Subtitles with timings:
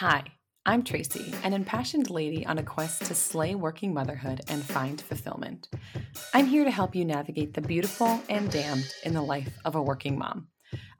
[0.00, 0.24] Hi,
[0.64, 5.68] I'm Tracy, an impassioned lady on a quest to slay working motherhood and find fulfillment.
[6.32, 9.82] I'm here to help you navigate the beautiful and damned in the life of a
[9.82, 10.48] working mom.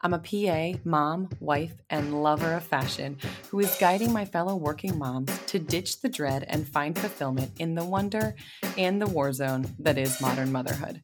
[0.03, 3.17] I'm a PA, mom, wife, and lover of fashion
[3.49, 7.75] who is guiding my fellow working moms to ditch the dread and find fulfillment in
[7.75, 8.35] the wonder
[8.77, 11.03] and the war zone that is modern motherhood.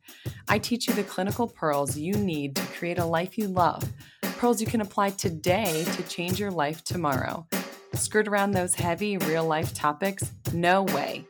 [0.49, 3.91] I teach you the clinical pearls you need to create a life you love,
[4.37, 7.47] pearls you can apply today to change your life tomorrow.
[7.97, 10.33] Skirt around those heavy real life topics?
[10.53, 11.27] No way.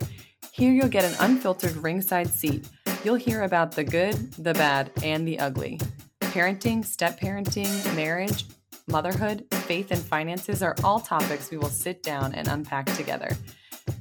[0.53, 2.69] Here you'll get an unfiltered ringside seat.
[3.05, 5.79] You'll hear about the good, the bad, and the ugly.
[6.21, 8.47] Parenting, step parenting, marriage,
[8.89, 13.31] motherhood, faith, and finances are all topics we will sit down and unpack together.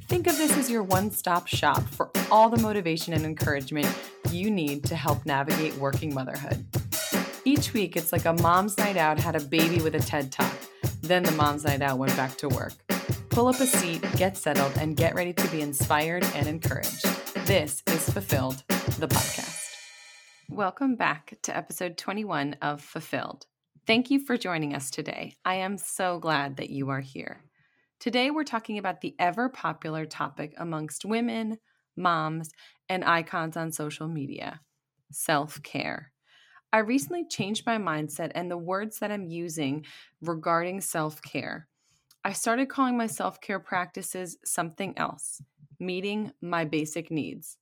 [0.08, 3.88] Think of this as your one stop shop for all the motivation and encouragement
[4.32, 6.66] you need to help navigate working motherhood.
[7.44, 10.54] Each week, it's like a mom's night out had a baby with a TED Talk.
[11.06, 12.74] Then the mom's night out went back to work.
[13.30, 17.06] Pull up a seat, get settled, and get ready to be inspired and encouraged.
[17.46, 18.64] This is Fulfilled,
[18.98, 19.76] the podcast.
[20.50, 23.46] Welcome back to episode 21 of Fulfilled.
[23.86, 25.36] Thank you for joining us today.
[25.46, 27.44] I am so glad that you are here.
[28.00, 31.60] Today, we're talking about the ever popular topic amongst women,
[31.96, 32.50] moms,
[32.90, 34.60] and icons on social media
[35.12, 36.12] self care.
[36.74, 39.86] I recently changed my mindset and the words that I'm using
[40.22, 41.68] regarding self care.
[42.24, 45.42] I started calling my self care practices something else
[45.80, 47.58] meeting my basic needs.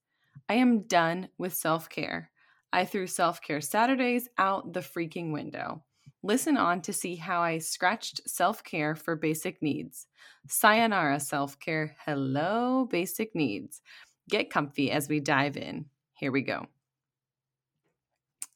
[0.49, 2.31] I am done with self care.
[2.71, 5.83] I threw self care Saturdays out the freaking window.
[6.21, 10.07] Listen on to see how I scratched self care for basic needs.
[10.47, 11.95] Sayonara self care.
[12.05, 13.81] Hello, basic needs.
[14.29, 15.85] Get comfy as we dive in.
[16.13, 16.67] Here we go.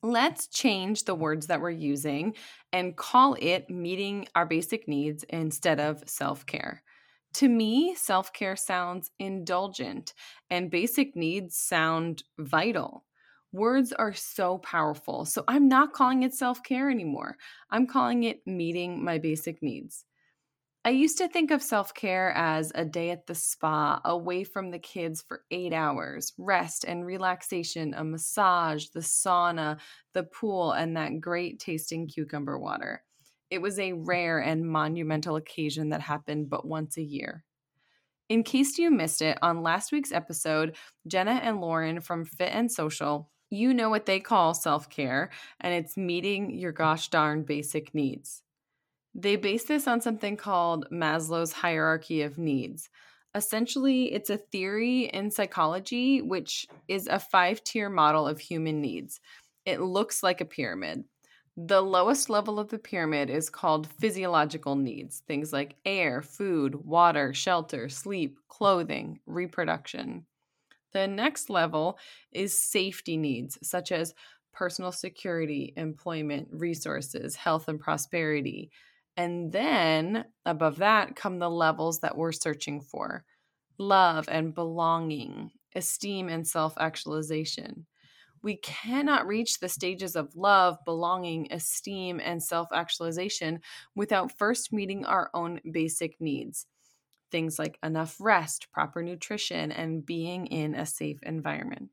[0.04, 2.36] Let's change the words that we're using
[2.72, 6.84] and call it meeting our basic needs instead of self care.
[7.36, 10.14] To me, self care sounds indulgent
[10.50, 13.06] and basic needs sound vital.
[13.52, 15.26] Words are so powerful.
[15.26, 17.38] So I'm not calling it self care anymore.
[17.72, 20.06] I'm calling it meeting my basic needs.
[20.88, 24.72] I used to think of self care as a day at the spa, away from
[24.72, 29.80] the kids for eight hours, rest and relaxation, a massage, the sauna,
[30.14, 33.04] the pool, and that great tasting cucumber water.
[33.50, 34.08] It was a mm.
[34.08, 37.44] rare and monumental occasion that happened but once a year.
[38.30, 42.72] In case you missed it, on last week's episode, Jenna and Lauren from Fit and
[42.72, 47.94] Social you know what they call self care, and it's meeting your gosh darn basic
[47.94, 48.44] needs.
[49.20, 52.88] They base this on something called Maslow's hierarchy of needs.
[53.34, 59.20] Essentially, it's a theory in psychology which is a five tier model of human needs.
[59.66, 61.04] It looks like a pyramid.
[61.58, 67.34] The lowest level of the pyramid is called physiological needs, things like air, food, water,
[67.34, 70.28] shelter, sleep, clothing, reproduction.
[70.94, 71.98] The next level
[72.32, 74.14] is safety needs, such as
[74.54, 78.70] personal security, employment, resources, health, and prosperity.
[79.18, 83.26] And then above that come the levels that we're searching for
[83.80, 87.88] love and belonging, esteem and self actualization.
[88.44, 93.62] We cannot reach the stages of love, belonging, esteem, and self actualization
[93.96, 96.68] without first meeting our own basic needs
[97.32, 101.92] things like enough rest, proper nutrition, and being in a safe environment.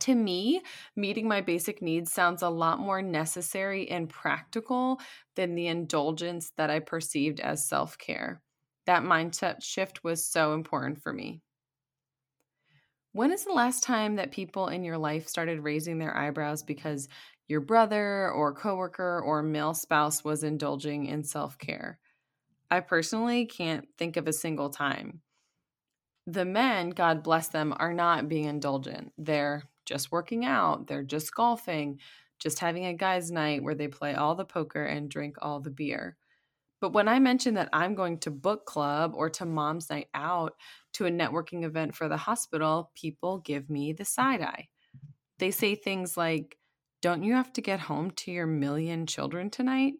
[0.00, 0.62] To me,
[0.96, 5.00] meeting my basic needs sounds a lot more necessary and practical
[5.34, 8.42] than the indulgence that I perceived as self care.
[8.86, 11.40] That mindset shift was so important for me.
[13.12, 17.08] When is the last time that people in your life started raising their eyebrows because
[17.48, 21.98] your brother or coworker or male spouse was indulging in self care?
[22.70, 25.22] I personally can't think of a single time.
[26.26, 29.12] The men, God bless them, are not being indulgent.
[29.18, 31.98] They're just working out, they're just golfing,
[32.38, 35.70] just having a guys' night where they play all the poker and drink all the
[35.70, 36.16] beer.
[36.80, 40.54] But when I mention that I'm going to book club or to mom's night out
[40.92, 44.68] to a networking event for the hospital, people give me the side eye.
[45.38, 46.56] They say things like,
[47.00, 49.94] Don't you have to get home to your million children tonight?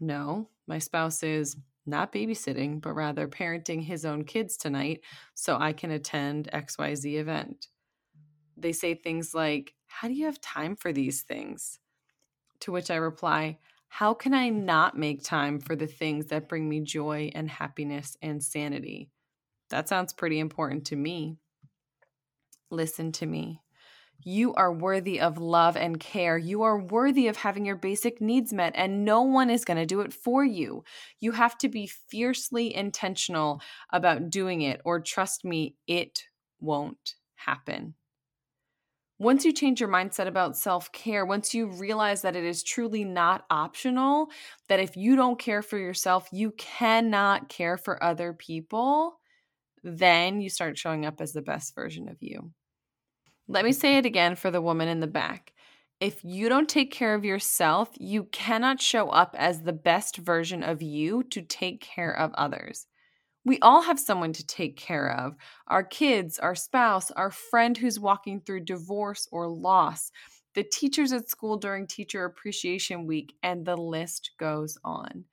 [0.00, 5.00] No, my spouse is not babysitting, but rather parenting his own kids tonight
[5.34, 7.68] so I can attend XYZ event.
[8.60, 11.78] They say things like, How do you have time for these things?
[12.60, 13.58] To which I reply,
[13.88, 18.16] How can I not make time for the things that bring me joy and happiness
[18.22, 19.10] and sanity?
[19.70, 21.36] That sounds pretty important to me.
[22.70, 23.62] Listen to me.
[24.24, 26.36] You are worthy of love and care.
[26.36, 29.86] You are worthy of having your basic needs met, and no one is going to
[29.86, 30.82] do it for you.
[31.20, 36.24] You have to be fiercely intentional about doing it, or trust me, it
[36.60, 37.94] won't happen.
[39.20, 43.04] Once you change your mindset about self care, once you realize that it is truly
[43.04, 44.30] not optional,
[44.68, 49.18] that if you don't care for yourself, you cannot care for other people,
[49.82, 52.52] then you start showing up as the best version of you.
[53.48, 55.52] Let me say it again for the woman in the back.
[56.00, 60.62] If you don't take care of yourself, you cannot show up as the best version
[60.62, 62.87] of you to take care of others.
[63.48, 65.34] We all have someone to take care of
[65.68, 70.12] our kids, our spouse, our friend who's walking through divorce or loss,
[70.54, 75.24] the teachers at school during Teacher Appreciation Week, and the list goes on.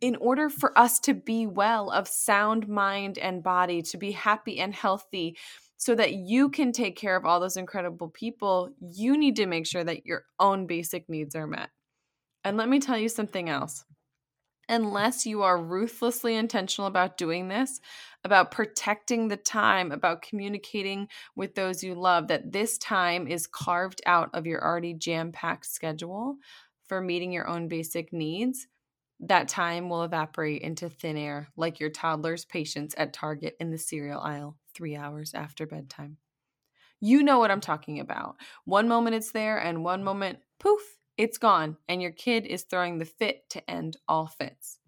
[0.00, 4.58] In order for us to be well, of sound mind and body, to be happy
[4.58, 5.36] and healthy,
[5.76, 9.66] so that you can take care of all those incredible people, you need to make
[9.66, 11.68] sure that your own basic needs are met.
[12.42, 13.84] And let me tell you something else.
[14.70, 17.80] Unless you are ruthlessly intentional about doing this,
[18.24, 24.00] about protecting the time, about communicating with those you love, that this time is carved
[24.06, 26.36] out of your already jam packed schedule
[26.84, 28.68] for meeting your own basic needs,
[29.18, 33.78] that time will evaporate into thin air like your toddler's patience at Target in the
[33.78, 36.16] cereal aisle three hours after bedtime.
[37.00, 38.36] You know what I'm talking about.
[38.66, 42.96] One moment it's there, and one moment, poof, it's gone, and your kid is throwing
[42.96, 44.78] the fit to end all fits.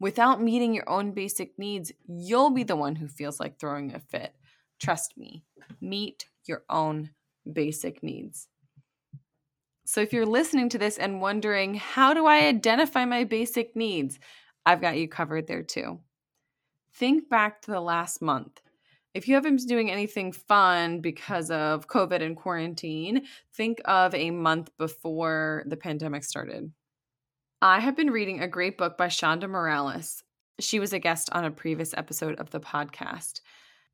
[0.00, 4.00] Without meeting your own basic needs, you'll be the one who feels like throwing a
[4.00, 4.34] fit.
[4.80, 5.44] Trust me,
[5.80, 7.10] meet your own
[7.52, 8.48] basic needs.
[9.84, 14.18] So, if you're listening to this and wondering, how do I identify my basic needs?
[14.66, 16.00] I've got you covered there too.
[16.92, 18.60] Think back to the last month
[19.18, 24.30] if you haven't been doing anything fun because of COVID and quarantine, think of a
[24.30, 26.70] month before the pandemic started.
[27.60, 30.22] I have been reading a great book by Shonda Moralis.
[30.60, 33.40] She was a guest on a previous episode of the podcast.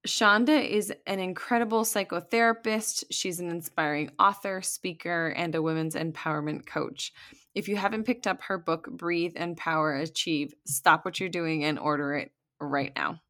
[0.06, 3.04] Shonda is an incredible psychotherapist.
[3.10, 7.14] She's an inspiring author, speaker, and a women's empowerment coach.
[7.54, 11.78] If you haven't picked up her book, Breathe, Empower, Achieve, stop what you're doing and
[11.78, 12.30] order it
[12.60, 13.20] right now.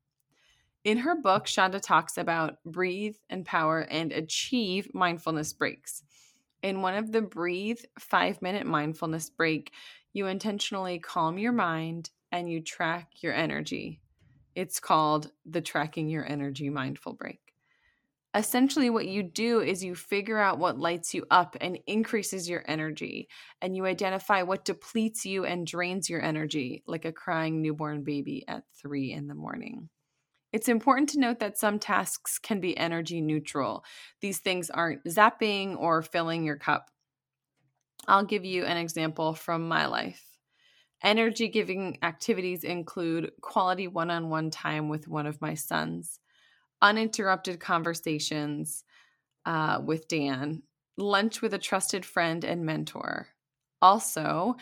[0.85, 6.03] In her book, Shonda talks about breathe, empower, and achieve mindfulness breaks.
[6.63, 9.73] In one of the breathe five minute mindfulness break,
[10.13, 14.03] you intentionally calm your mind and you track your energy.
[14.55, 17.41] It's called the Tracking Your Energy Mindful Break.
[18.35, 22.63] Essentially, what you do is you figure out what lights you up and increases your
[22.67, 23.29] energy,
[23.63, 28.45] and you identify what depletes you and drains your energy, like a crying newborn baby
[28.49, 29.89] at three in the morning.
[30.55, 33.85] It's important to note that some tasks can be energy neutral.
[34.21, 36.93] These things aren't zapping or filling your cup.
[38.07, 40.23] I'll give you an example from my life.
[41.03, 46.21] Energy giving activities include quality one on one time with one of my sons,
[46.81, 48.85] uninterrupted conversations
[49.47, 50.63] uh, with Dan,
[50.97, 53.27] lunch with a trusted friend and mentor.
[53.83, 54.55] Also,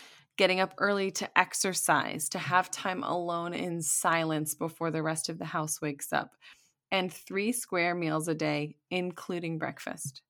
[0.43, 5.39] getting up early to exercise, to have time alone in silence before the rest of
[5.39, 6.35] the house wakes up,
[6.91, 10.21] and three square meals a day, including breakfast.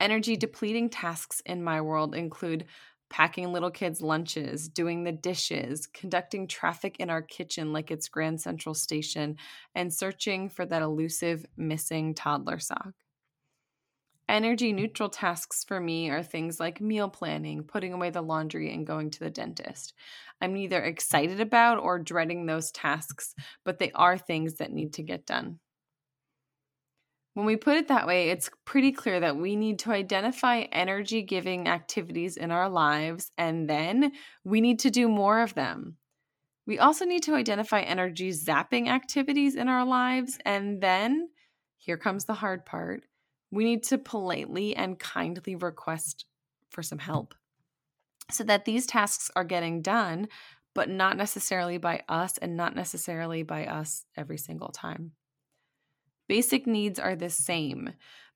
[0.00, 2.64] Energy depleting tasks in my world include
[3.08, 8.40] packing little kids' lunches, doing the dishes, conducting traffic in our kitchen like it's Grand
[8.40, 9.36] Central Station,
[9.76, 12.94] and searching for that elusive missing toddler sock.
[14.28, 18.86] Energy neutral tasks for me are things like meal planning, putting away the laundry, and
[18.86, 19.92] going to the dentist.
[20.40, 25.02] I'm neither excited about or dreading those tasks, but they are things that need to
[25.02, 25.60] get done.
[27.34, 31.20] When we put it that way, it's pretty clear that we need to identify energy
[31.22, 34.12] giving activities in our lives and then
[34.44, 35.96] we need to do more of them.
[36.66, 41.30] We also need to identify energy zapping activities in our lives and then,
[41.76, 43.04] here comes the hard part
[43.54, 46.26] we need to politely and kindly request
[46.70, 47.34] for some help
[48.30, 50.28] so that these tasks are getting done,
[50.74, 55.12] but not necessarily by us and not necessarily by us every single time.
[56.26, 57.90] Basic needs are the same.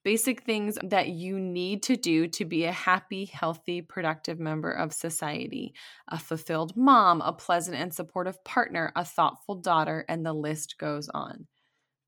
[0.04, 4.92] Basic things that you need to do to be a happy, healthy, productive member of
[4.92, 5.74] society
[6.08, 11.08] a fulfilled mom, a pleasant and supportive partner, a thoughtful daughter, and the list goes
[11.08, 11.46] on.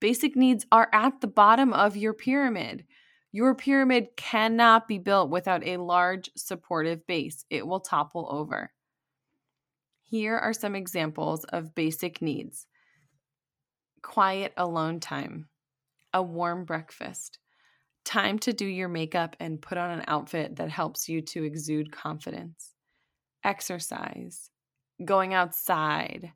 [0.01, 2.85] Basic needs are at the bottom of your pyramid.
[3.33, 8.73] Your pyramid cannot be built without a large supportive base, it will topple over.
[10.03, 12.67] Here are some examples of basic needs
[14.03, 15.49] quiet alone time,
[16.13, 17.39] a warm breakfast,
[18.05, 21.93] Time to do your makeup and put on an outfit that helps you to exude
[21.93, 22.75] confidence.
[23.45, 24.51] Exercise,
[25.05, 26.33] going outside,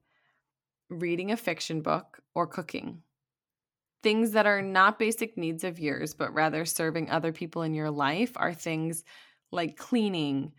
[0.91, 3.03] reading a fiction book, or cooking.
[4.05, 7.91] Things that are not basic needs of yours, but rather serving other people in your
[7.91, 9.03] life are things
[9.51, 10.53] like cleaning,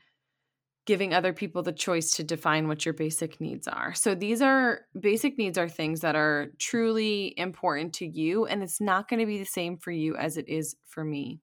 [0.88, 3.94] giving other people the choice to define what your basic needs are.
[3.94, 8.82] So these are basic needs are things that are truly important to you and it's
[8.82, 11.40] not going to be the same for you as it is for me.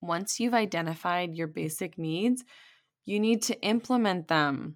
[0.00, 2.44] Once you've identified your basic needs,
[3.04, 4.74] you need to implement them.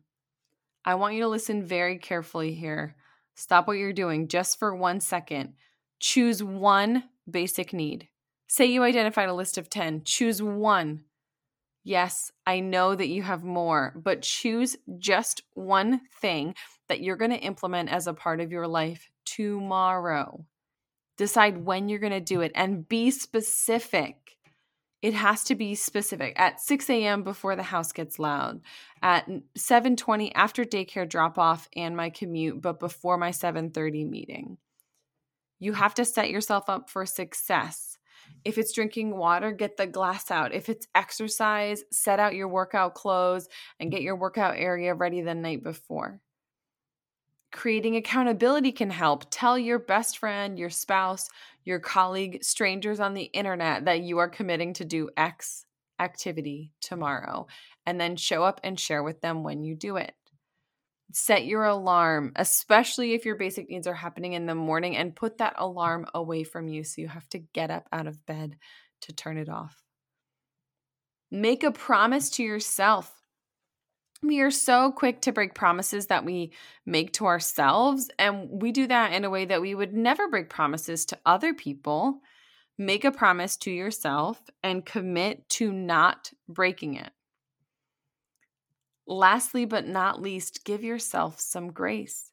[0.84, 2.94] I want you to listen very carefully here.
[3.34, 5.54] Stop what you're doing just for 1 second.
[6.00, 8.08] Choose one basic need.
[8.48, 11.04] Say you identified a list of 10, choose one
[11.82, 16.54] Yes, I know that you have more, but choose just one thing
[16.88, 20.44] that you're going to implement as a part of your life tomorrow.
[21.16, 24.36] Decide when you're going to do it and be specific.
[25.00, 26.34] It has to be specific.
[26.38, 27.22] At 6 a.m.
[27.22, 28.60] before the house gets loud,
[29.02, 29.26] at
[29.56, 34.58] 7:20 after daycare drop off and my commute, but before my 7:30 meeting.
[35.60, 37.98] You have to set yourself up for success.
[38.44, 40.54] If it's drinking water, get the glass out.
[40.54, 43.48] If it's exercise, set out your workout clothes
[43.78, 46.20] and get your workout area ready the night before.
[47.52, 49.24] Creating accountability can help.
[49.30, 51.28] Tell your best friend, your spouse,
[51.64, 55.66] your colleague, strangers on the internet that you are committing to do X
[55.98, 57.46] activity tomorrow,
[57.84, 60.14] and then show up and share with them when you do it
[61.12, 65.38] set your alarm, especially if your basic needs are happening in the morning, and put
[65.38, 68.56] that alarm away from you so you have to get up out of bed
[69.02, 69.82] to turn it off.
[71.30, 73.12] Make a promise to yourself.
[74.22, 76.52] We are so quick to break promises that we
[76.84, 80.50] make to ourselves, and we do that in a way that we would never break
[80.50, 82.20] promises to other people.
[82.76, 87.10] Make a promise to yourself and commit to not breaking it.
[89.10, 92.30] Lastly, but not least, give yourself some grace.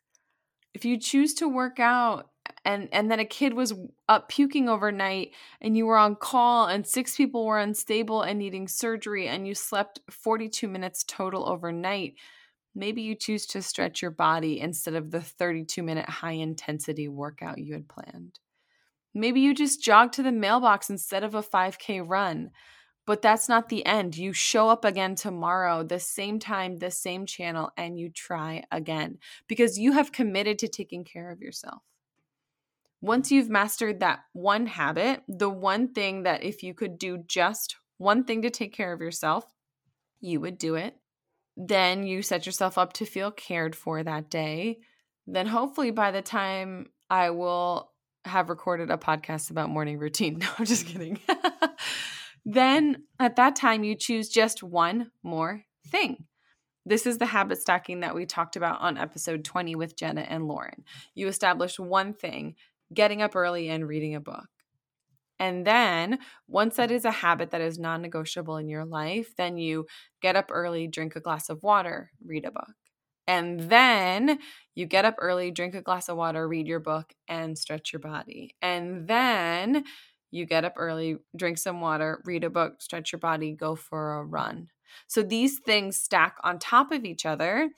[0.76, 2.30] If you choose to work out
[2.66, 3.74] and and then a kid was
[4.08, 8.68] up puking overnight and you were on call and six people were unstable and needing
[8.68, 12.14] surgery and you slept 42 minutes total overnight,
[12.76, 17.58] maybe you choose to stretch your body instead of the 32 minute high intensity workout
[17.58, 18.38] you had planned.
[19.16, 22.52] Maybe you just jog to the mailbox instead of a 5K run.
[23.08, 24.18] But that's not the end.
[24.18, 29.20] You show up again tomorrow, the same time, the same channel, and you try again
[29.48, 31.82] because you have committed to taking care of yourself.
[33.00, 37.78] Once you've mastered that one habit, the one thing that if you could do just
[37.98, 39.46] one thing to take care of yourself,
[40.20, 40.94] you would do it.
[41.56, 44.80] Then you set yourself up to feel cared for that day.
[45.26, 47.90] Then hopefully by the time I will
[48.26, 50.40] have recorded a podcast about morning routine.
[50.40, 51.20] No, I'm just kidding.
[52.50, 56.24] Then at that time, you choose just one more thing.
[56.86, 60.48] This is the habit stacking that we talked about on episode 20 with Jenna and
[60.48, 60.86] Lauren.
[61.14, 62.56] You establish one thing,
[62.94, 64.48] getting up early and reading a book.
[65.38, 69.58] And then, once that is a habit that is non negotiable in your life, then
[69.58, 69.86] you
[70.22, 72.76] get up early, drink a glass of water, read a book.
[73.28, 74.40] And then
[74.74, 78.00] you get up early, drink a glass of water, read your book, and stretch your
[78.00, 78.56] body.
[78.62, 79.84] And then
[80.32, 84.20] you get up early, drink some water, read a book, stretch your body, go for
[84.20, 84.70] a run.
[85.08, 87.70] So these things stack on top of each other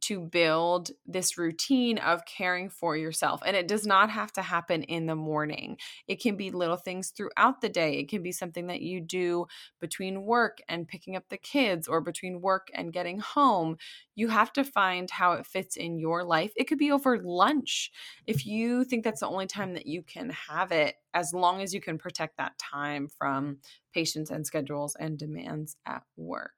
[0.00, 3.42] to build this routine of caring for yourself.
[3.44, 5.76] And it does not have to happen in the morning.
[6.08, 7.94] It can be little things throughout the day.
[7.94, 9.46] It can be something that you do
[9.80, 13.76] between work and picking up the kids or between work and getting home.
[14.14, 16.52] You have to find how it fits in your life.
[16.56, 17.90] It could be over lunch.
[18.26, 21.74] If you think that's the only time that you can have it, as long as
[21.74, 23.58] you can protect that time from
[23.92, 26.52] patients and schedules and demands at work.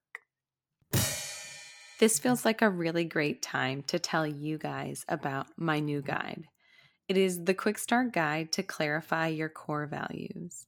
[2.01, 6.49] This feels like a really great time to tell you guys about my new guide.
[7.09, 10.67] It is the Quick Start Guide to Clarify Your Core Values.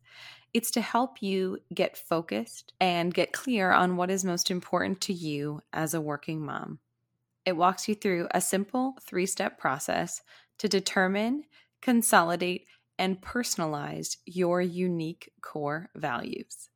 [0.55, 5.13] It's to help you get focused and get clear on what is most important to
[5.13, 6.79] you as a working mom.
[7.45, 10.23] It walks you through a simple three step process
[10.59, 11.45] to determine,
[11.83, 12.67] consolidate,
[12.99, 16.69] and personalize your unique core values.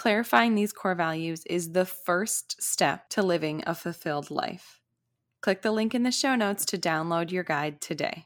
[0.00, 4.80] Clarifying these core values is the first step to living a fulfilled life.
[5.42, 8.24] Click the link in the show notes to download your guide today.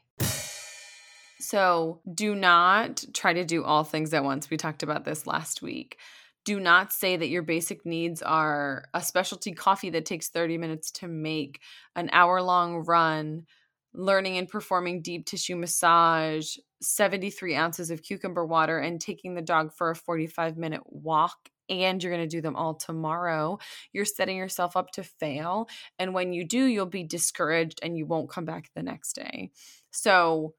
[1.40, 4.48] So, do not try to do all things at once.
[4.48, 5.98] We talked about this last week.
[6.44, 10.92] Do not say that your basic needs are a specialty coffee that takes 30 minutes
[10.92, 11.58] to make,
[11.96, 13.46] an hour long run,
[13.92, 19.72] learning and performing deep tissue massage, 73 ounces of cucumber water and taking the dog
[19.72, 23.58] for a 45 minute walk and you're going to do them all tomorrow,
[23.92, 25.68] you're setting yourself up to fail.
[25.98, 29.50] And when you do, you'll be discouraged and you won't come back the next day.
[29.90, 30.54] So,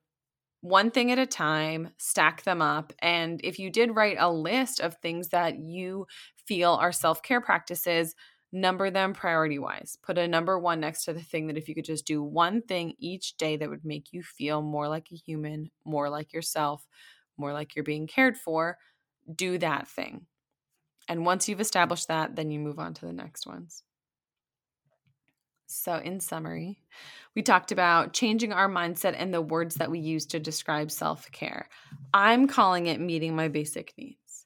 [0.61, 2.91] one thing at a time, stack them up.
[2.97, 6.07] And if you did write a list of things that you
[6.47, 8.15] feel are self care practices,
[8.51, 9.97] number them priority wise.
[10.01, 12.61] Put a number one next to the thing that if you could just do one
[12.61, 16.87] thing each day that would make you feel more like a human, more like yourself,
[17.37, 18.77] more like you're being cared for,
[19.35, 20.25] do that thing.
[21.07, 23.83] And once you've established that, then you move on to the next ones.
[25.67, 26.79] So, in summary,
[27.35, 31.31] we talked about changing our mindset and the words that we use to describe self
[31.31, 31.69] care.
[32.13, 34.45] I'm calling it meeting my basic needs.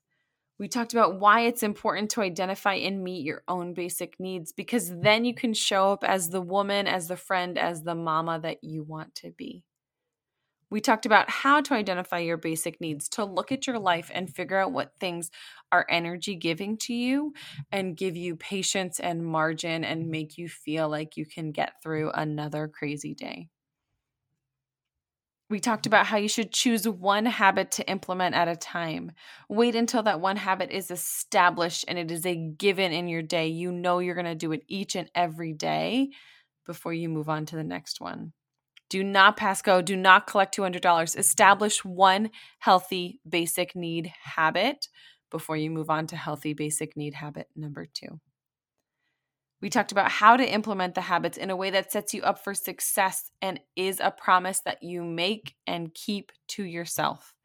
[0.57, 4.93] We talked about why it's important to identify and meet your own basic needs because
[4.99, 8.63] then you can show up as the woman, as the friend, as the mama that
[8.63, 9.63] you want to be.
[10.69, 14.33] We talked about how to identify your basic needs, to look at your life and
[14.33, 15.31] figure out what things
[15.71, 17.33] are energy giving to you
[17.71, 22.11] and give you patience and margin and make you feel like you can get through
[22.11, 23.49] another crazy day
[25.49, 29.11] we talked about how you should choose one habit to implement at a time.
[29.49, 33.47] Wait until that one habit is established and it is a given in your day.
[33.47, 36.11] You know you're going to do it each and every day
[36.67, 38.33] before you move on to the next one.
[38.89, 39.81] Do not pass go.
[39.81, 41.17] Do not collect $200.
[41.17, 44.87] Establish one healthy basic need habit
[45.29, 48.19] before you move on to healthy basic need habit number two.
[49.61, 52.43] We talked about how to implement the habits in a way that sets you up
[52.43, 57.35] for success and is a promise that you make and keep to yourself.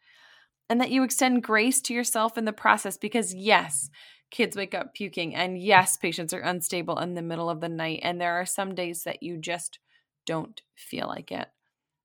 [0.71, 3.91] And that you extend grace to yourself in the process because, yes,
[4.31, 8.01] kids wake up puking, and yes, patients are unstable in the middle of the night.
[8.03, 9.79] And there are some days that you just
[10.27, 11.49] don't feel like it.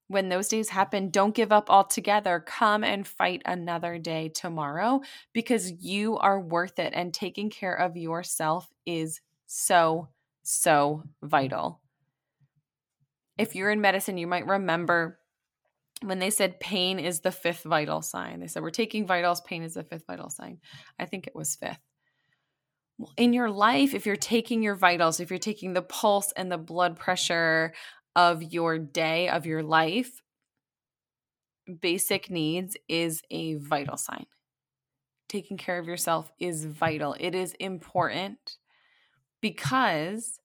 [0.07, 2.39] When those days happen, don't give up altogether.
[2.39, 5.01] Come and fight another day tomorrow
[5.33, 10.09] because you are worth it, and taking care of yourself is so,
[10.41, 11.79] so vital.
[13.38, 15.19] If you're in medicine, you might remember
[16.01, 18.39] when they said pain is the fifth vital sign.
[18.39, 20.60] They said, We're taking vitals, pain is the fifth vital sign.
[20.97, 21.79] I think it was fifth.
[23.15, 26.58] In your life, if you're taking your vitals, if you're taking the pulse and the
[26.58, 27.73] blood pressure
[28.19, 30.21] of your day, of your life,
[31.79, 34.25] basic needs is a vital sign.
[35.29, 37.15] Taking care of yourself is vital.
[37.17, 38.58] It is important
[39.41, 40.38] because,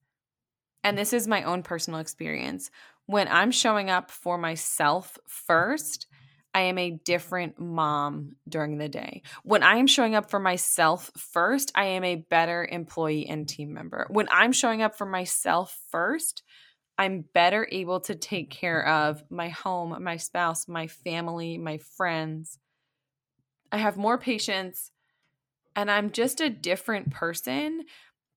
[0.85, 2.71] and this is my own personal experience,
[3.07, 6.07] when I'm showing up for myself first,
[6.55, 9.23] I am a different mom during the day.
[9.43, 13.75] When I am showing up for myself first, I am a better employee and team
[13.75, 14.07] member.
[14.11, 16.45] When I'm showing up for myself first,
[16.99, 18.61] I'm better able to take mm-hmm.
[18.61, 22.59] care of my home, my spouse, my family, my friends.
[23.73, 24.91] I have more patience
[25.75, 27.85] and I'm just a different person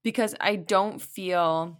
[0.03, 1.79] because I don't feel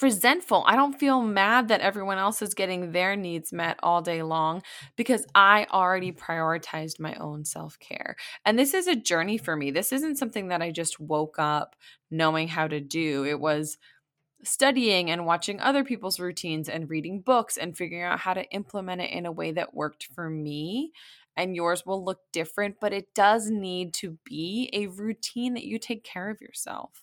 [0.00, 0.62] resentful.
[0.66, 4.62] I don't feel mad that everyone else is getting their needs met all day long
[4.96, 8.14] because I already prioritized my own self care.
[8.44, 9.70] And this is a journey for me.
[9.70, 11.74] This isn't something that I just woke up
[12.10, 13.24] knowing how to do.
[13.24, 13.78] It was
[14.42, 19.00] studying and watching other people's routines and reading books and figuring out how to implement
[19.02, 20.92] it in a way that worked for me
[21.36, 25.78] and yours will look different, but it does need to be a routine that you
[25.78, 27.02] take care of yourself.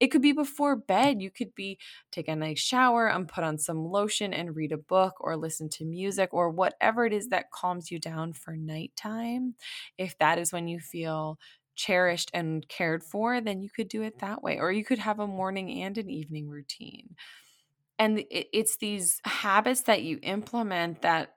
[0.00, 1.20] It could be before bed.
[1.20, 1.78] You could be
[2.10, 5.68] take a nice shower and put on some lotion and read a book or listen
[5.70, 9.54] to music or whatever it is that calms you down for nighttime.
[9.98, 11.38] If that is when you feel
[11.80, 14.26] cherished and cared for, then you could do it mm-hmm.
[14.26, 14.58] that way.
[14.58, 17.16] Or you could have a morning and an evening routine.
[17.98, 21.34] And it's these habits that you implement that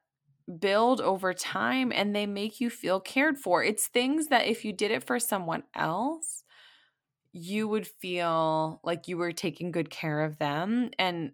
[0.59, 3.63] build over time and they make you feel cared for.
[3.63, 6.43] It's things that if you did it for someone else,
[7.33, 10.91] you would feel like you were taking good care of them.
[10.97, 11.31] And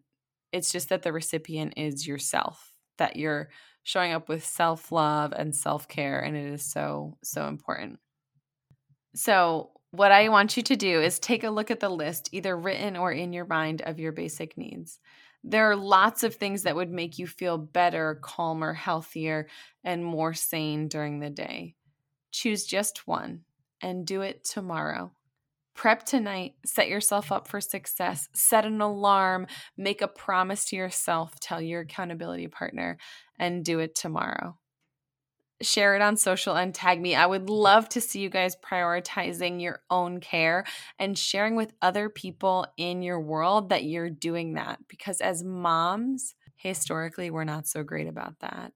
[0.52, 3.50] it's just that the recipient is yourself, that you're
[3.84, 6.20] showing up with self love and self care.
[6.20, 8.00] And it is so, so important.
[9.16, 12.56] So, what I want you to do is take a look at the list, either
[12.56, 15.00] written or in your mind, of your basic needs.
[15.44, 19.48] There are lots of things that would make you feel better, calmer, healthier,
[19.84, 21.76] and more sane during the day.
[22.32, 23.46] Choose just one
[23.82, 25.12] and do it tomorrow.
[25.74, 31.40] Prep tonight, set yourself up for success, set an alarm, make a promise to yourself,
[31.40, 32.98] tell your accountability partner,
[33.40, 34.59] and do it tomorrow
[35.62, 37.16] share it on social and tag me.
[37.16, 40.66] I would love to see you guys prioritizing your own care
[40.98, 46.36] and sharing with other people in your world that you're doing that because as moms,
[46.56, 48.74] historically, we're not so great about that.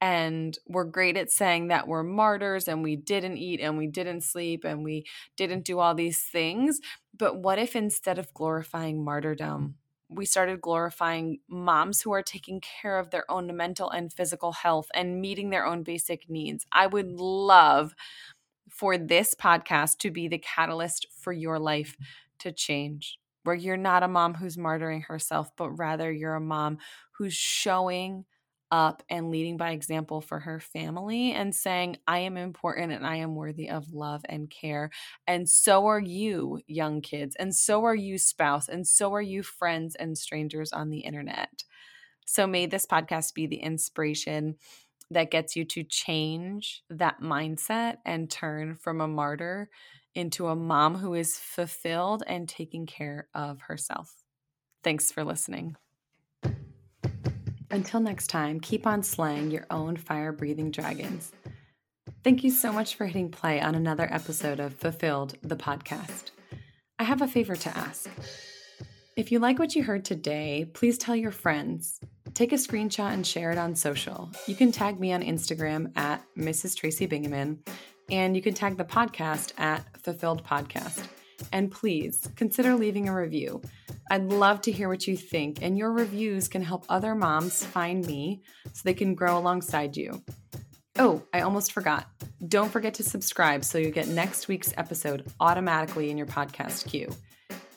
[0.00, 4.22] and we're great at saying that we're martyrs and we didn't eat and we didn't
[4.22, 5.04] sleep and we
[5.36, 6.80] didn't do all these things.
[7.16, 9.76] But what if instead of glorifying martyrdom,
[10.08, 14.88] we started glorifying moms who are taking care of their own mental and physical health
[14.94, 16.64] and meeting their own basic needs?
[16.72, 17.94] I would love
[18.70, 21.96] for this podcast to be the catalyst for your life
[22.40, 26.78] to change, where you're not a mom who's martyring herself, but rather you're a mom
[27.12, 28.24] who's showing
[28.70, 33.16] up and leading by example for her family and saying, I am important and I
[33.16, 34.90] am worthy of love and care.
[35.26, 37.36] And so are you, young kids.
[37.36, 38.68] And so are you, spouse.
[38.68, 41.64] And so are you, friends and strangers on the internet.
[42.26, 44.56] So may this podcast be the inspiration
[45.10, 49.70] that gets you to change that mindset and turn from a martyr
[50.14, 54.12] into a mom who is fulfilled and taking care of herself.
[54.82, 55.76] Thanks for listening.
[57.70, 61.32] Until next time, keep on slaying your own fire breathing dragons.
[62.22, 66.30] Thank you so much for hitting play on another episode of Fulfilled, the podcast.
[66.98, 68.08] I have a favor to ask.
[69.16, 72.00] If you like what you heard today, please tell your friends.
[72.34, 74.30] Take a screenshot and share it on social.
[74.46, 76.76] You can tag me on Instagram at Mrs.
[76.76, 77.66] Tracy Bingaman,
[78.10, 81.06] and you can tag the podcast at Fulfilled Podcast.
[81.52, 83.62] And please consider leaving a review.
[84.10, 88.06] I'd love to hear what you think, and your reviews can help other moms find
[88.06, 88.42] me
[88.72, 90.22] so they can grow alongside you.
[90.98, 92.06] Oh, I almost forgot.
[92.48, 97.10] Don't forget to subscribe so you get next week's episode automatically in your podcast queue.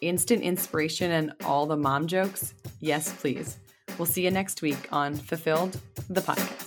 [0.02, 2.54] Instant inspiration and all the mom jokes?
[2.80, 3.58] Yes, please.
[3.98, 6.59] We'll see you next week on Fulfilled, the podcast.